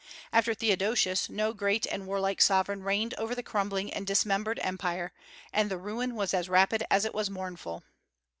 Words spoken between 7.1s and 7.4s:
was